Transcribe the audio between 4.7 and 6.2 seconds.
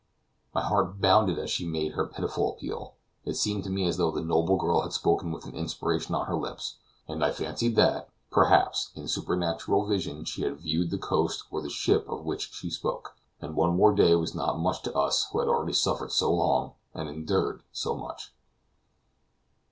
had spoken with an inspiration